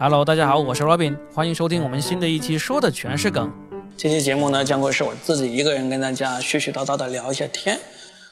[0.00, 3.52] Hello，大家好，我是 Robin，欢迎收听我们新的一期，说的全是梗。
[3.96, 7.76] 这期节目呢，将会是我自己一个人跟大家絮絮叨叨的聊一下天。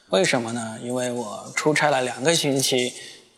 [0.07, 0.77] 为什么呢？
[0.81, 2.93] 因为我出差了两个星期，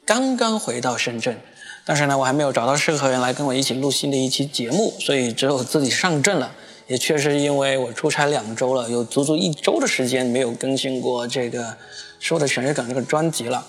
[0.05, 1.36] 刚刚回到深圳，
[1.84, 6.52] 但是呢，我还没有找到适合人来跟我一起录新的一期节目，所以只有自己上阵了。
[6.86, 11.76] 也确实因为我出差两周了，有足足一周的时间没有更新过这个
[12.20, 13.66] 说的全是梗这个专辑了。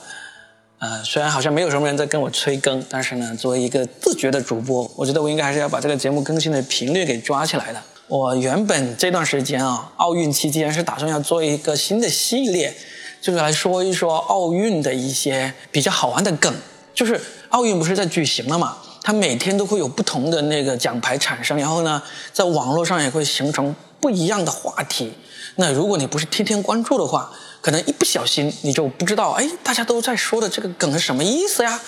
[0.80, 7.78] 呃，虽然好像没有什么人在跟我催更，但是呢，作为一个自觉的主播，我觉得我应该还是要把这个节目更新的频率给抓起来的。
[8.08, 12.74] 我原本这段时间啊，奥运期间是打算要做一个新的系列，
[13.20, 16.50] 就是来说一说奥运的一些比较好玩的梗。
[16.94, 17.20] 就是
[17.50, 25.12] 奥运不是在举行了嘛，它每天都会有不同的那个奖牌产生，然后呢，在网络上也会形成不一样的话题。
[25.56, 31.80] 那如果你不是天天关注的话，可能一不小心你就不知道，哎，大家都在说的这个梗是什么意思呀？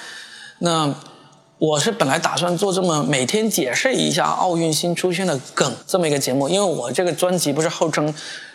[0.59, 0.95] 那
[1.59, 8.13] 我是本来打算做这么每天解释一下奥运新出现的梗这么一个节目，因为我这个专辑不是号称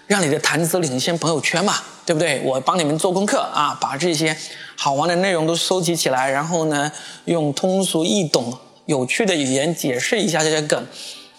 [0.07, 1.75] 让你的谈资领先朋友圈嘛，
[2.05, 2.41] 对不对？
[2.43, 4.37] 我帮你们做功课啊，把这些
[4.75, 6.91] 好玩的内容都收集起来，然后呢，
[7.25, 10.85] 用通俗易懂、有趣的语言解释一下这些梗。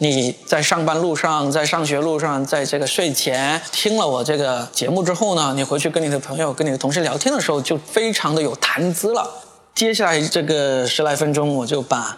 [0.01, 9.29] 你在上班路上，在上学路上，在这个睡前听了我这个节目之后呢，你回去跟你的朋友、跟你的同事聊天的时候，就非常的有谈资了。
[9.75, 12.17] 接下来这个十来分钟，我就把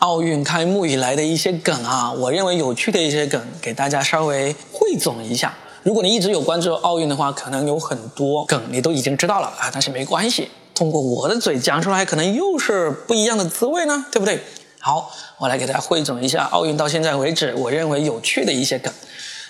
[0.00, 5.54] 奥运开幕以来的一些梗啊，我认为有趣的一些梗，给大家稍微汇总一下。
[5.82, 14.38] 如果你一直有关注奥运的话，可能有很多梗你都已经知道了啊，但是没关系，通过我的嘴讲出来，可能又是不一样的滋味呢，对不对？
[14.84, 18.92] 好，我来给大家汇总一下奥运到现在为止我认为有趣的一些梗。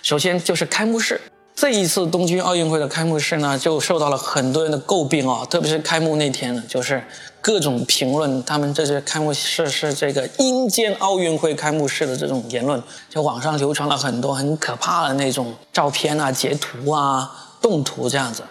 [0.02, 1.18] 首先就是开幕式，
[1.54, 7.02] 这一次东京奥运会的开幕式呢，就受到了很多人的诟病啊，特别是开幕那天呢，就是
[7.40, 17.30] 各种评论，他们这些开幕式是这个阴间奥运会开幕式的这种言论，就网上流传了很多很可怕的那种照片啊、截图啊、
[17.62, 18.42] 动图这样子。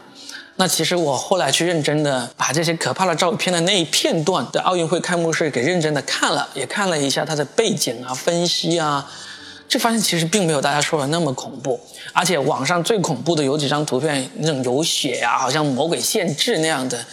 [0.62, 9.12] 那其实我后来去认真的把这些可怕的照片的那一片段的奥运会开幕式给认真的看了，也看了一下它的背景啊、分析啊，
[9.68, 11.80] 就发现其实并没有大家说的那么恐怖。
[12.14, 17.04] 而且网上最恐怖的有几张图片，那种有血呀，好像魔鬼献祭那样的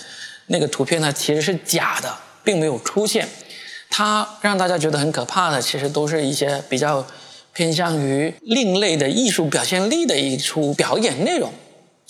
[0.49, 2.15] 那个图片呢，其实是假的，
[2.45, 3.27] 并没有出现。
[3.89, 7.07] 它让大家觉得很可怕的，其实都是一些比较
[7.55, 11.51] 偏向于另类的艺术表现力的一出表演内容。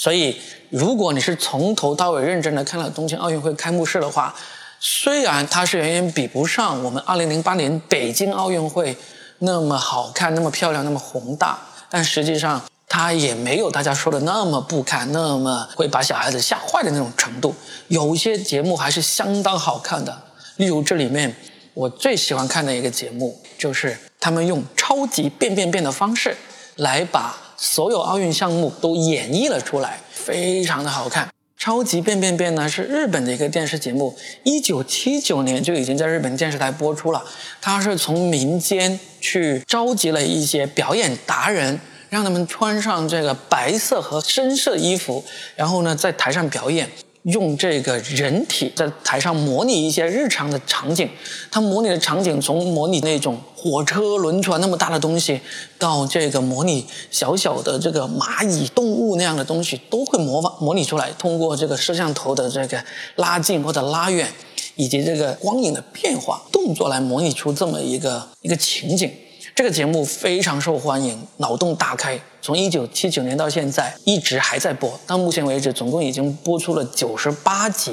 [0.00, 4.32] 所以，如果你是从头到尾认真的看了东京奥运会开幕式的话，
[4.78, 8.96] 虽然它是远远比不上我们2008年北京奥运会
[9.40, 11.58] 那么好看、那么漂亮、那么宏大，
[11.90, 17.52] 但实际上它也没有大家说的那么不堪、那么会把小孩子吓坏的那种程度。
[17.88, 20.16] 有些节目还是相当好看的，
[20.58, 21.34] 例如这里面
[21.74, 26.36] 我最喜欢看的一个节目，就是他们用超级变变变的方式
[26.76, 27.36] 来把。
[27.58, 31.28] 所有奥运项目都演绎了出来，非常的好看。
[31.58, 37.24] 超级变变变呢是日本的一个电视节目，一九七九年就已经在日本电视台播出了。
[37.60, 41.80] 它是从民间去召集了一些表演达人，
[42.10, 45.24] 让他们穿上这个白色和深色衣服，
[45.56, 46.88] 然后呢在台上表演。
[47.22, 51.08] 用这个人体在台上模拟一些日常的场景，
[51.50, 55.40] 它模拟的场景从模拟那种火车、轮船那么大的东西，
[55.78, 61.10] 到这个模拟小小的这个蚂蚁、动物那样的东西，都会模仿模拟出来。
[61.18, 62.82] 通过这个摄像头的这个
[63.16, 64.28] 拉近或者拉远，
[64.76, 69.10] 以及这个光影的变化、动作来模拟出这么一个一个情景。
[69.58, 72.16] 这个节目非常受欢迎，脑洞大开。
[72.40, 74.88] 从一九七九年到现在，一直还在播。
[75.04, 77.92] 到目前为止，总共已经播出了九十八集。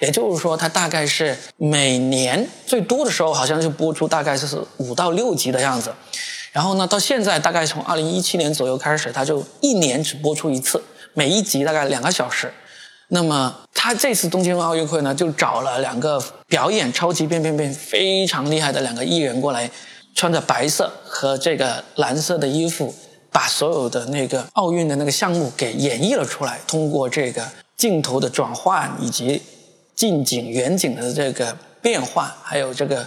[0.00, 5.92] 也就是说，它大概是每年最多的时候，好像是播出大概是五到六集的样子。
[6.50, 12.50] 然后呢，到现在大概从二零一七年左右开始，它就一年只播出一次，每一集大概两个小时。
[13.08, 19.70] 那么，他这次东京奥运会呢，就找了两个表演超级变变变非常厉害的两个艺人过来。
[20.14, 22.94] 穿着白色和这个蓝色的衣服，
[23.30, 26.60] 把所有的那个奥运的那个项目给演绎了出来。
[26.66, 29.40] 通过这个镜头的转换，以及
[29.96, 33.06] 近景、远景的这个变换，还有这个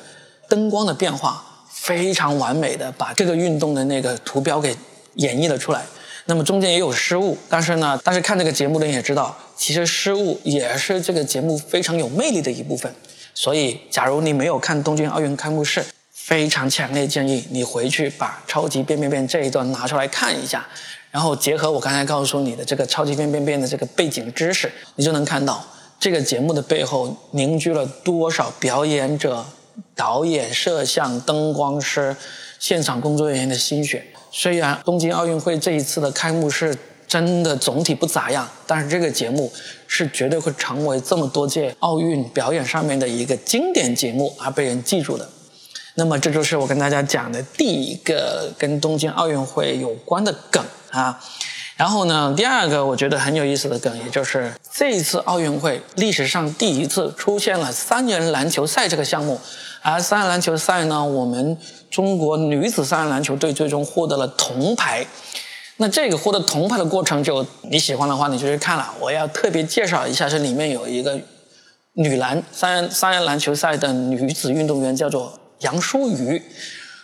[0.50, 4.76] 灯光的变化，非常完美的把这个运动的那个图标给
[5.16, 5.86] 演绎了出来。
[6.28, 12.92] 那么中间也有失误，但是呢，但是看这个节目的人也知道，其实失误也是这个节目非常有魅力的一部分。
[13.36, 15.86] 所以，假如你没有看东京奥运开幕式，
[16.26, 20.66] 非常强烈建议你回去把超级变变变这一段拿出来看一下，
[21.12, 25.64] 然后结合我刚才告诉你的这个超级变变变的这个背景知识，你就能看到
[26.00, 29.46] 这个节目的背后凝聚了多少表演者、
[29.94, 32.16] 导演、摄像、灯光师、
[32.58, 34.04] 现场工作人员的心血。
[34.32, 36.76] 虽然东京奥运会这一次的开幕式
[37.08, 39.54] 真的总体不咋样，但是这个节目
[39.88, 45.30] 是绝对会成为这么多届奥运表演上面的一个经典节目而被人记住的。
[45.96, 51.20] 那么这就是我跟大家讲的第一个跟东京奥运会有关的梗啊。
[51.78, 59.40] 然后呢，第二个我觉得很有意思的梗，也就是这一次奥运会历史上第一次出现了三人篮球赛这个项目。
[59.82, 61.58] 而三人篮球赛呢，我们
[61.92, 65.06] 中国女子三人篮球队最终获得了铜牌。
[65.78, 68.94] 那这个获得铜牌的过程，就你喜欢的话，你就去看了。
[69.02, 71.20] 我要特别介绍一下，这里面有一个
[71.96, 76.42] 女篮三人三人篮球赛的女子运动员，叫做杨舒瑜。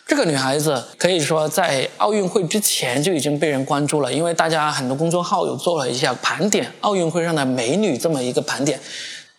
[0.06, 8.78] 这个女孩子可以说在奥运会之前就已经被人关注了，因为大家很多公众号有做了一下盘点奥运会上的美女这么一个盘点。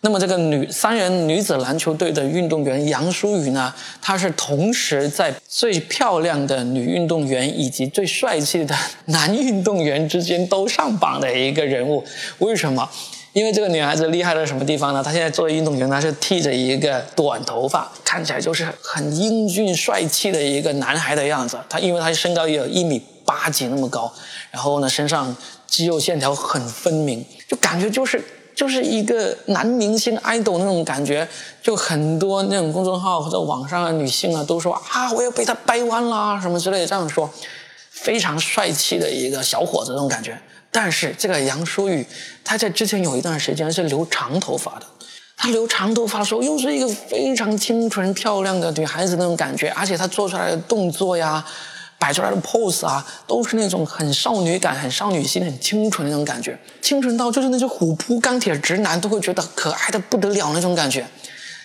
[0.00, 3.72] 那么这个女三人女子篮球队的运动员杨舒瑜呢，
[4.02, 8.76] 她是同时在最漂亮的女运动员以及最帅气的
[9.06, 12.04] 男运动员之间都上榜的一个人物。
[12.38, 12.90] 为什么？
[13.34, 15.02] 因为这个女孩子厉害在什么地方呢？
[15.02, 21.58] 她现在作为运动员，她是剃着一个短头发，看起来就是很英俊帅气的一个男孩的样子。
[21.68, 24.10] 她因为她身高也有一米八几那么高，
[24.50, 25.36] 然后呢身上
[25.66, 28.24] 肌肉线条很分明，就感觉就是。
[28.54, 31.26] 就是一个男明星 idol 那种感觉，
[31.60, 37.28] 就很多那种公众号或者网上的女性啊，都说啊，我要被他掰弯啦，什么之类的这样说，
[37.90, 40.40] 非常帅气的一个小伙子那种感觉。
[40.74, 42.04] 但是这个杨舒雨，
[42.42, 44.86] 她在之前有一段时间是留长头发的，
[45.36, 51.44] 她留长头发的时候又是一个非常清纯漂亮的女孩子那种感觉，而且她做出来的动作呀。
[51.96, 61.06] 摆出来的 pose 啊，都是那种很少女感、很少女心、很清纯的那种感觉，清纯到就是那些虎扑钢铁直男都会觉得可爱的不得了那种感觉。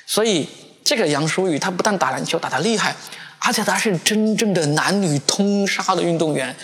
[0.06, 0.48] 所以
[0.82, 2.96] 这个杨舒雨，她不但打篮球打得厉害，
[3.40, 6.56] 而且她是真正的男女通杀的运动员。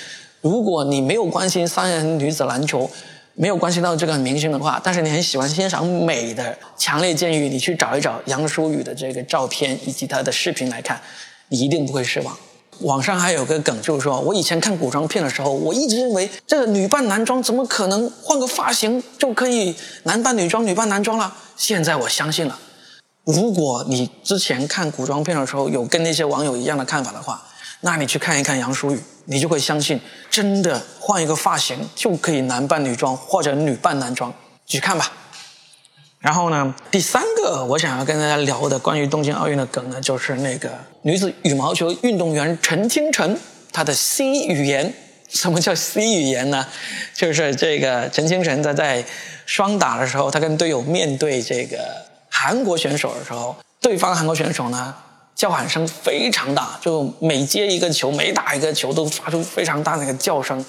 [0.46, 2.88] 如果你没有关心三人女子篮球，
[3.34, 11.02] 没有关心到这个明星的话，但是你很喜欢欣赏美的，强烈建议你去找一找杨舒予的这个照片以及她的视频来看，
[11.50, 12.38] 你一定不会失望。
[12.82, 21.36] 网上还有个梗，就是说我以前看古装片的时候，我一直认为这个女扮男装怎么可能换个发型就可以男扮女装、女扮男装了？
[21.58, 22.60] 现在我相信了。
[23.24, 27.44] 如果你之前看古装片的时候有跟那些网友一样的看法的话，
[27.86, 34.34] 那你去看一看杨舒雨，你就会相信，真的换一个发型就可以男扮女装或者女扮男装，
[34.66, 35.12] 去看吧。
[36.18, 40.72] 然后呢，第三个我想要跟大家聊的关于东京奥运的梗呢，就是那个
[41.04, 43.40] 女子羽毛球运动员陈清晨
[43.72, 44.92] 她的 C 语言。
[45.30, 46.66] 什么叫 C 语言呢？
[47.14, 49.06] 就是这个陈清晨她在
[49.46, 51.78] 双打的时候，她跟队友面对这个
[52.32, 54.96] 韩国选手的时候，对方韩国选手呢
[55.36, 60.66] 叫喊声非常大，就每接一个球、每打一个球都发出非常大的一个叫声。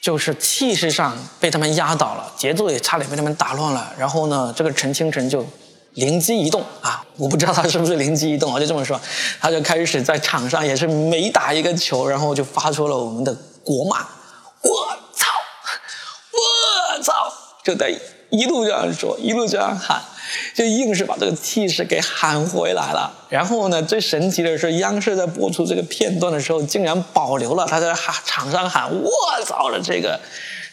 [0.00, 3.92] 就是气势上被他们压倒了，节奏也差点被他们打乱了。
[3.98, 5.44] 然后呢，这个陈清晨就
[5.92, 8.98] 灵机一动啊，我不知道他是不是灵机一动啊，就这么说，
[9.38, 13.98] 他就开始在场上也是每打一个球，然后就发出了我们的国骂
[14.64, 15.26] ：“我操，
[16.32, 17.12] 我操！”
[17.62, 17.94] 就在
[18.30, 20.02] 一路这样说，一路这样喊。
[20.54, 23.26] 就硬是把这个气势给喊回来了。
[23.28, 29.10] 然后呢，最神奇的是，央视在播出这个片段的时候，竟然保留了他在喊场上喊“我
[29.44, 30.20] 操”的这个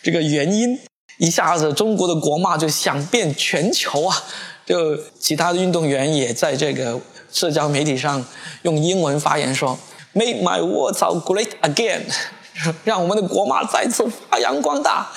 [0.02, 0.80] 这个原因。
[1.20, 4.24] 一下子，中国的国骂就响遍全球啊！
[4.68, 7.00] 就其他的运动员也在这个
[7.34, 8.24] 社交媒体上
[8.62, 9.80] 用英文发言说
[10.14, 12.02] ：“Make my 我操 great again”，
[12.86, 15.10] 让我们的国骂再次发扬光大，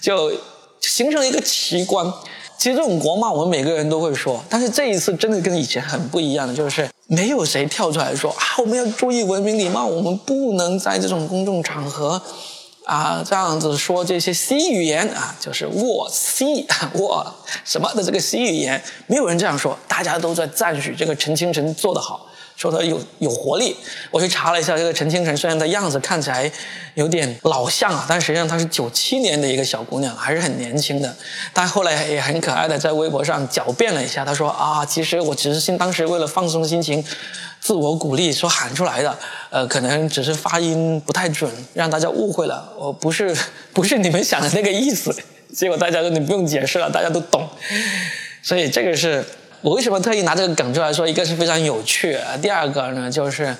[0.00, 0.32] 就
[0.80, 2.12] 形成一个奇观。
[2.58, 12.20] 其实这种国骂我们每个人都会说，但是这一次真的跟以前很不一样的，就是没有谁跳出来说啊，我们要注意文明礼貌，我们不能在这种公众场合，
[12.84, 17.34] 啊这样子说这些 C 语言啊，就是我 C 我
[17.64, 22.26] 什么的这个 C 语言，没有人这样说，大家都在赞许这个陈清晨做得好。
[22.58, 23.76] 说他有有活力，
[24.10, 26.50] 我去查了一下这个陈清晨，虽然她样子看起来
[26.94, 31.16] 有点老相啊，但实际上她是九七年的一个小姑娘，还是很年轻的。
[31.54, 37.04] 她后来也很可爱的在微博上狡辩了一下，她说啊，其实我只是心当时为了放松心情，
[37.60, 39.16] 自我鼓励说喊出来的，
[39.50, 43.32] 呃，可能只是发音不太准，让大家误会了，我不是
[43.72, 45.14] 不是你们想的那个意思。
[45.54, 47.48] 结果大家说你不用解释了，大家都懂。
[48.42, 49.24] 所以这个是。
[49.60, 51.06] 我为什么特意拿这个梗出来说？
[51.06, 53.56] 一个是非常有趣，第二个呢，就是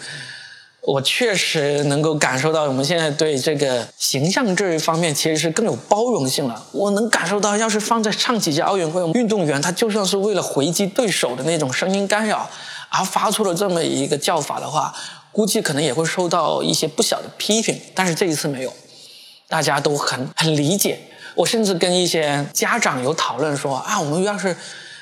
[0.82, 6.64] 我确实能够感受到，我们现在对这个形象这一方面其实是更有包容性了。
[6.70, 12.48] 我能感受到，要是放在上几届奥运会，运动员他就算是为了回击对手的那种声音干扰
[12.90, 14.94] 而发出了这么一个叫法的话，
[15.32, 17.78] 估计可能也会受到一些不小的批评。
[17.94, 18.72] 但是这一次没有，
[19.48, 21.00] 大家都很很理解。
[21.34, 24.56] 我甚至跟一些家长有讨论说啊，我们要是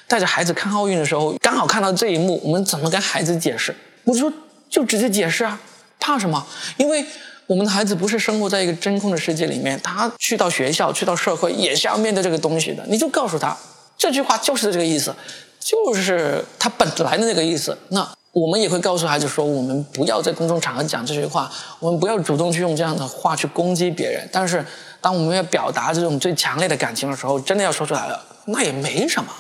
[0.09, 3.75] 带着孩子看奥运的时候，刚好看到这一幕，我们怎么跟孩子解释？
[4.05, 4.33] 我说
[4.69, 5.61] 就直接解释啊。
[5.99, 6.47] 怕什么？
[6.77, 7.05] 因为
[7.47, 12.85] 我们的孩子不是生活在一个真空的世界里面，他去到学校、去到社会也是要面对这个东西的。
[12.87, 13.57] 你就告诉他，
[13.99, 15.13] 这句话就是这个意思，
[15.59, 17.77] 就是他本来的那个意思。
[17.89, 24.29] 那我们也会告诉孩子说，我们不要在公众场合讲这句话，我们不要主动去用这样的话去攻击别人。
[24.31, 24.65] 但是，
[25.01, 29.33] 当我们要表达这种最强烈的感情的时候，真的要说出来了，那也没什么，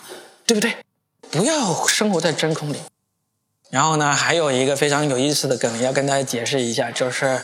[0.46, 0.76] 对不对？
[1.30, 2.76] 不要生活在真空里。
[3.70, 7.42] 然后呢，还有一个非常有意思的梗要跟大家解释一下，就是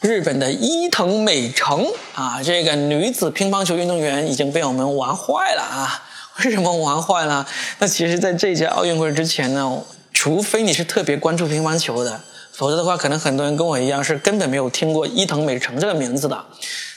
[0.00, 6.02] 日本的伊藤美诚啊，这个女子乒乓球运动员已经被我们玩坏了啊！
[6.42, 7.46] 为什么玩坏了？
[7.78, 9.82] 那其实，在这届奥运会之前呢，
[10.14, 16.46] 除非你是特别关注乒乓球的，否则的话，可能很多人跟我一样是根本没有听过伊藤美诚这个名字的。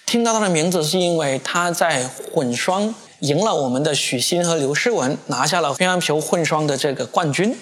[0.06, 2.96] 听到她的名字，是因为她在混双。
[3.20, 7.56] 赢了我们的许昕和刘诗雯，拿下了乒乓球混双的这个冠军。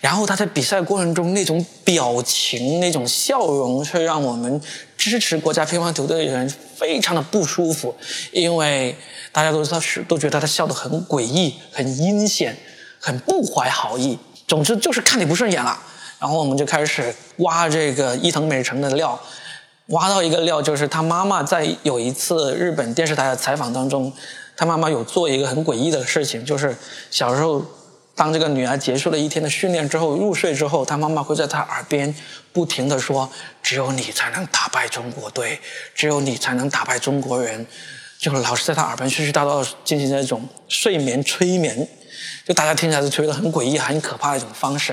[0.00, 4.60] 然后他在比赛过程中那种表情、那种笑容，却让我们
[4.96, 7.94] 支持国家乒乓球队的人非常的不舒服，
[8.32, 8.96] 因为
[9.32, 12.56] 大家都知道是都觉得他笑得很诡异、很阴险、
[13.00, 14.18] 很不怀好意。
[14.46, 15.78] 总之就是看你不顺眼了。
[16.20, 19.20] 然后我们就开始挖这个伊藤美诚的料，
[19.86, 24.12] 挖到一个料，就是他妈妈在有一次日本电视台的采访当中。
[24.58, 26.76] 他妈妈有做一个很诡异的事情，就是
[27.12, 27.64] 小时候，
[28.16, 32.12] 当这个女儿结束了一天的训练之后入睡之后，他妈妈会在她耳边
[32.52, 33.30] 不停的说
[33.62, 35.60] ：“只有你才能打败中国队，
[35.94, 37.64] 只有你才能打败中国人。”
[38.18, 41.88] 就老是在她耳边絮絮叨叨进行那种睡眠催眠，
[42.44, 44.92] 就大家听起来是催得很诡异、很可怕的一种方式。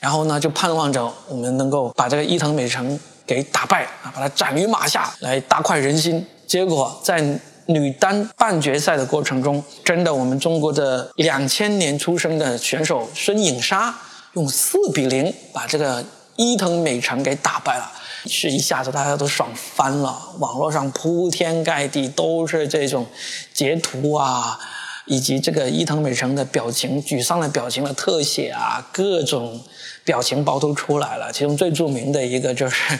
[0.00, 6.26] 然后呢，就盼望着我们能够把这个伊藤美诚给打败啊，把他斩于马下来大快人心。
[6.46, 7.40] 结果在。
[7.66, 13.94] 女单半决赛的过程中，真的，我们中国的两千年出生的选手孙颖莎
[14.34, 16.04] 用四比零把这个
[16.36, 17.92] 伊藤美诚给打败了，
[18.26, 23.06] 是一下子大家都爽翻了，网络上铺天盖地都是这种
[23.52, 24.58] 截图啊，
[25.06, 29.60] 以及这个伊藤美诚的表情、沮丧的表情的特写啊，各种
[30.04, 31.32] 表情包都出来了。
[31.32, 32.98] 其中最著名的一个就是。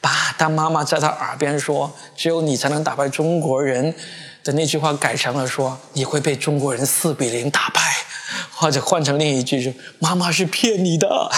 [0.00, 3.94] 把当妈妈在他耳边说“只有你才能打败中国人”
[4.44, 7.80] 的那句话改成了说“你会被中国人四比零打败”，
[8.54, 11.30] 或者换成另一句就“妈妈是骗你的”。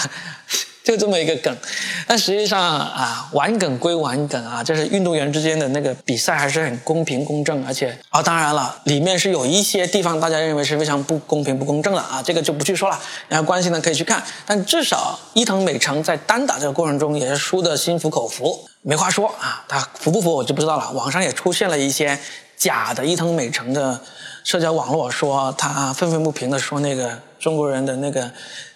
[0.90, 1.56] 就这么一个梗，
[2.04, 14.20] 但实际上啊，玩梗归玩梗啊，就是运动员之间的那个比赛还是很公平公正，而且啊，当然了，里面是有一些地方大家认为是非常不公平不公正的啊，这个就不去说了，然后关心的可以去看。
[14.44, 20.90] 但至少伊藤美诚在单打这个过程中也是输的心服口服，没话说啊，他服不服我就不知道了。
[20.90, 22.18] 网上也出现了一些
[22.56, 24.00] 假的伊藤美诚的
[24.42, 28.28] 社交网络，说他愤愤不平的说那个中国人的那个。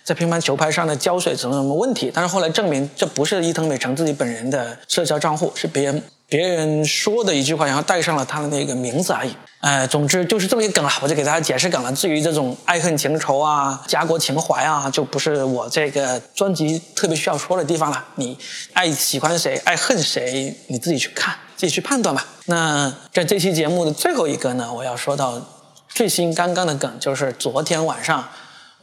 [0.04, 2.10] 在乒乓球拍上的胶水什么什么问题？
[2.12, 9.34] 但是后来证明这不是伊藤美诚自己本人的社交账户，是别人别人说的一句话，然后带上了他的那个名字而已。
[9.60, 11.90] 呃，总之就是这么一个梗了，我就给大家解释梗了。
[11.94, 18.04] 至于这种爱恨情仇啊、家国情怀啊，就不是我这个专辑特别需要说的地方了。
[18.16, 18.36] 你
[18.74, 22.26] 爱喜欢谁、爱恨谁，你自己去看，自己去判断吧。
[22.44, 25.40] 那在这期节目的最后一个呢，我要说到
[25.88, 28.28] 最新刚刚的梗，就是昨天晚上。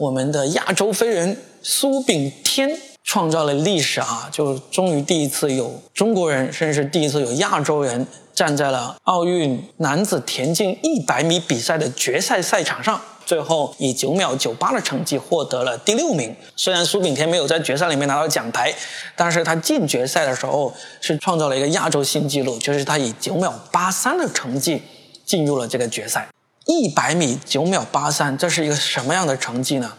[0.01, 4.27] 我们的亚洲飞人苏炳添创造了历史啊！
[4.31, 16.35] 就终于第一次有中国人，甚至是第一次有亚洲人站在了奥运男子田径一百米比赛的决赛赛场上，最后以九秒九八的成绩获得了第六名。
[16.55, 18.73] 虽然苏炳添没有在决赛里面拿到奖牌，
[19.15, 24.81] 但是他进决赛的时候是创造了一个亚洲新纪录，就是他以九秒八三的成绩
[25.23, 26.27] 进入了这个决赛。
[26.65, 29.93] 一百米九秒八三，这是一个什么样的成绩呢？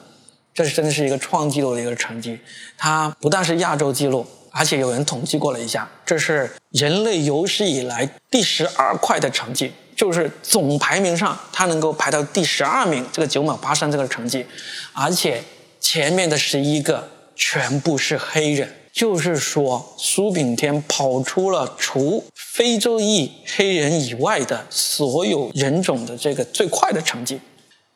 [0.54, 2.38] 这是真的是一个创纪录的一个成绩。
[2.76, 14.46] 它不但是亚洲纪录，而且有人统计过了一下，这是人类有史以来第十二快的成绩，就是总排名上它能够排到第十二名，这个九秒八三这个成绩，
[14.92, 15.42] 而且
[15.80, 18.72] 前面的十一个全部是黑人。
[18.92, 27.40] 就是说，苏炳添跑出了除非洲裔黑人以外的所有人种的这个最快的成绩。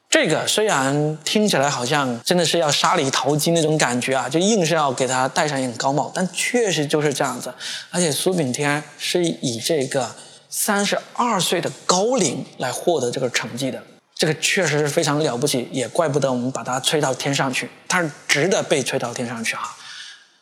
[0.09, 7.53] 这个虽然听起来好像真的是要杀里淘金那种感觉啊，就硬是要给他戴上一顶高帽，但确实就是这样子。
[7.91, 10.15] 而且苏炳添是以这个
[10.49, 13.83] 三十二岁的高龄来获得这个成绩的，
[14.15, 19.75] 这个确实是非常了不起，也怪不得我们把他吹到天上去，他是值得被吹到天上去哈。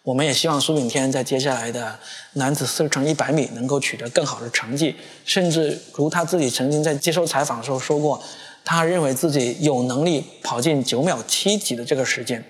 [0.04, 1.98] 我们也希望苏炳添在接下来的
[2.34, 4.94] 男子四乘一百米能够取得更好的成绩，
[5.24, 8.22] 甚至如他自己曾经在接受采访的时候说过。
[8.66, 12.42] 他认为自己有能力跑进九秒七几的这个时间，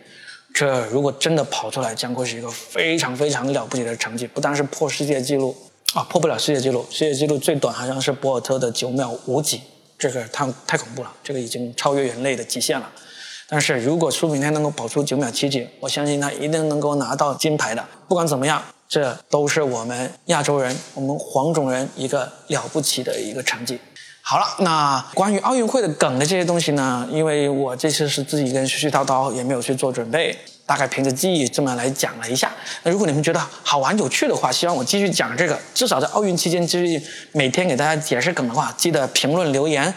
[0.52, 4.26] 这如果真的跑出来，将会是一个非常非常了不起的成绩。
[4.26, 5.56] 不但是破世界纪录
[5.92, 9.60] 啊，破不了世界纪录，世界纪录最短好像是博尔特的九秒五几，
[9.96, 12.90] 这个太太恐怖了，这个已经超越人类的极限了。
[13.48, 17.84] 但是如果苏炳添能够跑出九秒七几，我相信他一定能够拿到金牌的。
[18.08, 23.78] 不管怎么样，这都是我们亚洲人，我们黄种人一个了不起的一个成绩。
[24.26, 27.06] 好了，那关于奥运会的梗的这些东西呢？
[27.12, 30.34] 因为我这次是自己一个人絮絮叨叨，也没有去做准备，
[30.64, 32.50] 大概凭着记忆这么来讲了一下。
[32.84, 39.92] 那如果你们觉得好玩有趣的话，希望我继续讲这个，至少在奥运期间继续每天给大家解释梗的话，记得评论留言，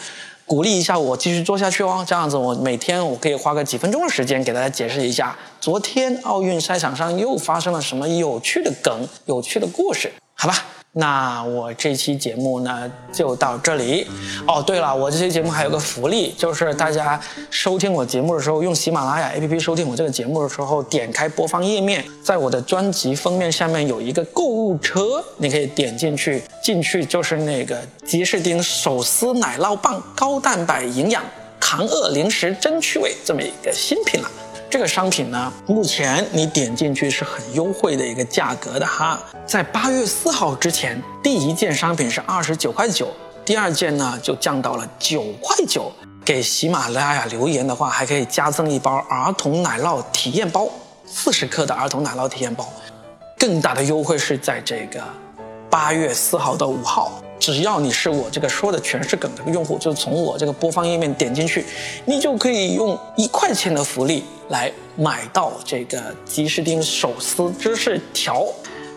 [0.48, 2.04] 鼓励一下我继续做下去哦。
[2.08, 10.66] 这样子我每天我可以花个几分钟的时间给大家解释一下，昨天奥运赛场上又发生了什么有趣的梗、有趣的故事，好吧？
[10.94, 14.08] 那我这期节目呢就到这里
[14.48, 14.64] 哦。
[14.64, 17.20] 对了，我这期节目还有个福利，就是大家
[17.52, 31.22] 收听我节目的时候，用喜马拉雅 APP 收听我这个节目的时候，点开播放页面，在我的专辑封面下面有一个购物车，你可以点进去，进去就是那个吉士丁手撕奶酪棒，高蛋白营养，
[31.60, 34.32] 抗饿零食真趣味这么一个新品了。
[34.70, 43.08] 这个商品呢，目前你点进去是很优惠的一个价格的哈，在八月四号之前，第一件商品是二十九块九，
[43.46, 45.92] 第二件呢就降到了九块九。
[46.26, 50.68] 给喜马拉雅留言的话，还可以加赠一包儿童奶酪体验包，
[51.06, 52.68] 四十克的儿童奶酪体验包。
[53.38, 55.02] 更大的优惠是在这个
[55.70, 57.22] 八月四号到五号。
[57.40, 61.66] 只要你是我这个说的全是梗的用户，就从我这个播放页面点进去，
[62.06, 68.46] 你就可以用一块钱的福利来买到这个吉士丁手撕芝士条。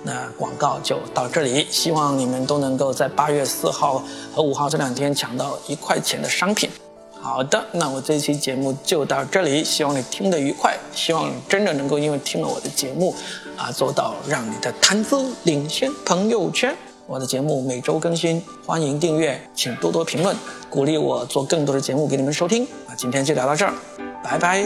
[0.03, 4.03] 那广告就到这里，希望你们都能够在八月四号
[4.35, 6.71] 和五号这两天抢到一块钱的商品。
[7.21, 13.15] 好的，那我这期节目就到这里，希望你听得愉快，希望真的能够因为听了我的节目
[13.59, 16.75] 啊，做到让你的谈资领先朋友圈。
[17.11, 20.37] 我的节目每周更新，欢迎订阅，请多多评论，
[20.69, 22.63] 鼓励我做更多的节目给你们收听。
[22.87, 23.75] 啊，今天就聊到这儿，
[24.23, 24.65] 拜拜。